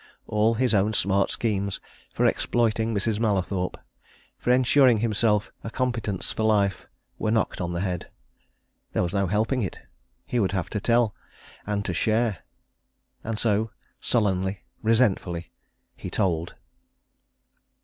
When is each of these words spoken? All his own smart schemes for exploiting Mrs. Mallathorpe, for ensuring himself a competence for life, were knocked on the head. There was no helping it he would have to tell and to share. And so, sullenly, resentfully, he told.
All 0.25 0.55
his 0.55 0.73
own 0.73 0.93
smart 0.93 1.29
schemes 1.29 1.79
for 2.11 2.25
exploiting 2.25 2.91
Mrs. 2.91 3.19
Mallathorpe, 3.19 3.77
for 4.39 4.49
ensuring 4.49 4.97
himself 4.97 5.51
a 5.63 5.69
competence 5.69 6.31
for 6.31 6.41
life, 6.41 6.87
were 7.19 7.29
knocked 7.29 7.61
on 7.61 7.71
the 7.73 7.81
head. 7.81 8.09
There 8.93 9.03
was 9.03 9.13
no 9.13 9.27
helping 9.27 9.61
it 9.61 9.77
he 10.25 10.39
would 10.39 10.53
have 10.53 10.71
to 10.71 10.79
tell 10.79 11.13
and 11.67 11.85
to 11.85 11.93
share. 11.93 12.39
And 13.23 13.37
so, 13.37 13.69
sullenly, 13.99 14.61
resentfully, 14.81 15.51
he 15.95 16.09
told. 16.09 16.55